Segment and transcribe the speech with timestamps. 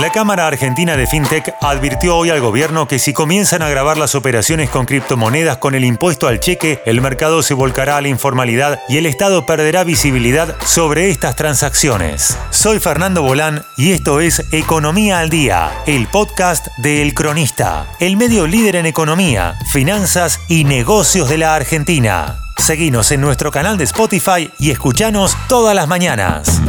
[0.00, 4.14] La Cámara Argentina de FinTech advirtió hoy al gobierno que si comienzan a grabar las
[4.14, 8.78] operaciones con criptomonedas con el impuesto al cheque, el mercado se volcará a la informalidad
[8.88, 12.38] y el Estado perderá visibilidad sobre estas transacciones.
[12.50, 18.16] Soy Fernando Bolán y esto es Economía al Día, el podcast de El Cronista, el
[18.16, 22.38] medio líder en economía, finanzas y negocios de la Argentina.
[22.56, 26.60] Seguinos en nuestro canal de Spotify y escuchanos todas las mañanas.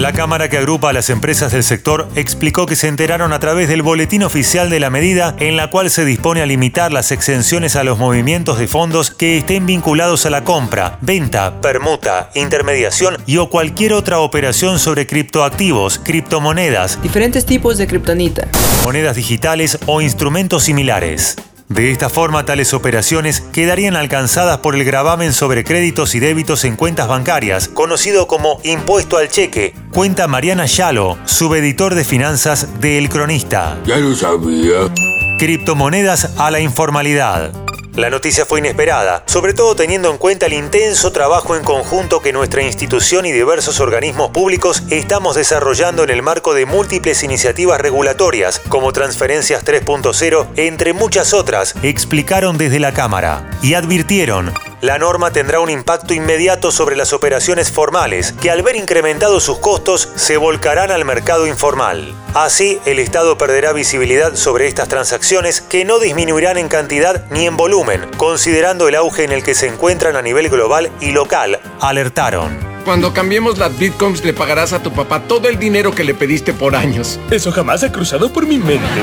[0.00, 3.68] La Cámara que agrupa a las empresas del sector explicó que se enteraron a través
[3.68, 7.76] del boletín oficial de la medida en la cual se dispone a limitar las exenciones
[7.76, 13.36] a los movimientos de fondos que estén vinculados a la compra, venta, permuta, intermediación y
[13.36, 18.48] o cualquier otra operación sobre criptoactivos, criptomonedas, diferentes tipos de kriptonita,
[18.86, 21.36] monedas digitales o instrumentos similares.
[21.70, 26.74] De esta forma, tales operaciones quedarían alcanzadas por el gravamen sobre créditos y débitos en
[26.74, 33.08] cuentas bancarias, conocido como impuesto al cheque, cuenta Mariana Yalo, subeditor de finanzas de El
[33.08, 33.78] Cronista.
[33.86, 34.92] Ya lo sabía.
[35.38, 37.52] Criptomonedas a la informalidad.
[38.00, 42.32] La noticia fue inesperada, sobre todo teniendo en cuenta el intenso trabajo en conjunto que
[42.32, 48.58] nuestra institución y diversos organismos públicos estamos desarrollando en el marco de múltiples iniciativas regulatorias,
[48.70, 55.60] como Transferencias 3.0, entre muchas otras, explicaron desde la Cámara y advirtieron la norma tendrá
[55.60, 60.90] un impacto inmediato sobre las operaciones formales, que al ver incrementados sus costos se volcarán
[60.90, 62.14] al mercado informal.
[62.34, 67.56] Así, el Estado perderá visibilidad sobre estas transacciones que no disminuirán en cantidad ni en
[67.56, 72.70] volumen, considerando el auge en el que se encuentran a nivel global y local, alertaron.
[72.84, 76.54] Cuando cambiemos las bitcoins le pagarás a tu papá todo el dinero que le pediste
[76.54, 77.20] por años.
[77.30, 79.02] Eso jamás ha cruzado por mi mente.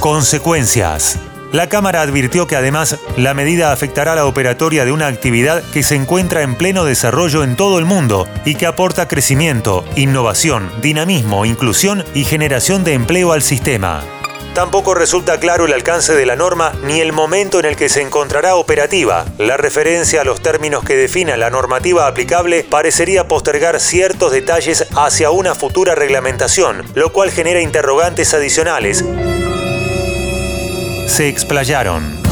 [0.00, 1.18] Consecuencias.
[1.52, 5.94] La Cámara advirtió que además la medida afectará la operatoria de una actividad que se
[5.94, 12.04] encuentra en pleno desarrollo en todo el mundo y que aporta crecimiento, innovación, dinamismo, inclusión
[12.14, 14.02] y generación de empleo al sistema.
[14.54, 18.00] Tampoco resulta claro el alcance de la norma ni el momento en el que se
[18.00, 19.26] encontrará operativa.
[19.36, 25.30] La referencia a los términos que defina la normativa aplicable parecería postergar ciertos detalles hacia
[25.30, 29.04] una futura reglamentación, lo cual genera interrogantes adicionales
[31.06, 32.22] se explayaron.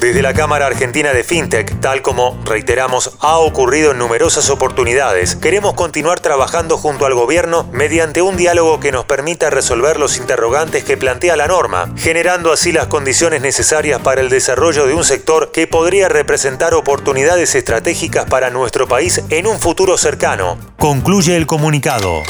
[0.00, 5.74] Desde la Cámara Argentina de FinTech, tal como, reiteramos, ha ocurrido en numerosas oportunidades, queremos
[5.74, 10.96] continuar trabajando junto al gobierno mediante un diálogo que nos permita resolver los interrogantes que
[10.96, 15.66] plantea la norma, generando así las condiciones necesarias para el desarrollo de un sector que
[15.66, 20.56] podría representar oportunidades estratégicas para nuestro país en un futuro cercano.
[20.78, 22.22] Concluye el comunicado.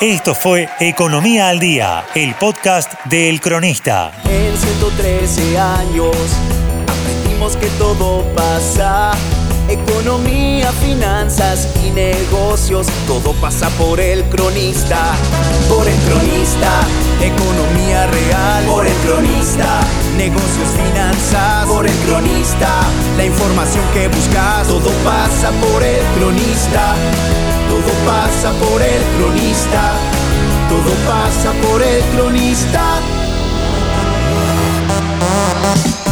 [0.00, 4.10] Esto fue Economía al Día, el podcast de Cronista.
[4.24, 6.16] En 113 años
[6.88, 9.12] aprendimos que todo pasa.
[9.68, 15.12] Economía, finanzas y negocios, todo pasa por el cronista.
[15.68, 16.80] Por el cronista,
[17.20, 18.64] economía real.
[18.64, 19.82] Por el cronista,
[20.16, 21.66] negocios, finanzas.
[21.66, 22.70] Por el cronista,
[23.18, 26.94] la información que buscas, todo pasa por el cronista.
[28.06, 29.92] Pasa por el cronista.
[30.68, 33.00] Todo pasa por el cronista.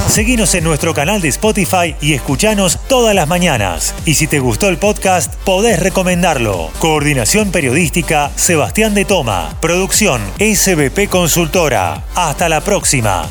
[0.08, 3.94] Seguinos en nuestro canal de Spotify y escuchanos todas las mañanas.
[4.04, 6.70] Y si te gustó el podcast, podés recomendarlo.
[6.80, 9.54] Coordinación Periodística, Sebastián de Toma.
[9.60, 12.02] Producción, SBP Consultora.
[12.16, 13.28] Hasta la próxima.